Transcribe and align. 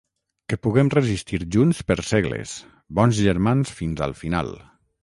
Que 0.53 0.57
puguem 0.67 0.89
resistir 0.93 1.39
junts 1.57 1.83
per 1.91 1.99
segles, 2.15 2.57
bons 3.03 3.21
germans 3.29 3.79
fins 3.83 4.05
al 4.09 4.19
final. 4.25 4.53